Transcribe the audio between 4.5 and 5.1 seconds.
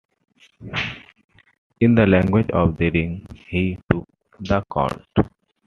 count.